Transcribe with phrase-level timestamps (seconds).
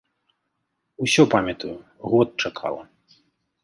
[1.05, 1.77] Усё памятаю,
[2.15, 2.83] год чакала.